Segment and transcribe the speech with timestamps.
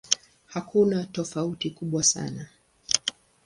[0.45, 2.47] Hakuna tofauti kubwa sana.